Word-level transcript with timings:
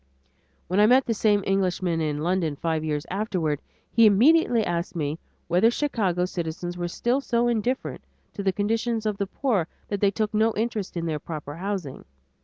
When 0.67 0.79
I 0.79 0.87
met 0.87 1.05
the 1.05 1.13
same 1.13 1.43
Englishman 1.45 2.01
in 2.01 2.23
London 2.23 2.55
five 2.55 2.83
years 2.83 3.05
afterward, 3.11 3.61
he 3.91 4.07
immediately 4.07 4.65
asked 4.65 4.95
me 4.95 5.19
whether 5.47 5.69
Chicago 5.69 6.25
citizens 6.25 6.75
were 6.75 6.87
still 6.87 7.21
so 7.21 7.47
indifferent 7.47 8.01
to 8.33 8.41
the 8.41 8.51
conditions 8.51 9.05
of 9.05 9.17
the 9.17 9.27
poor 9.27 9.67
that 9.89 10.01
they 10.01 10.09
took 10.09 10.33
no 10.33 10.55
interest 10.55 10.97
in 10.97 11.05
their 11.05 11.19
proper 11.19 11.57
housing. 11.57 12.05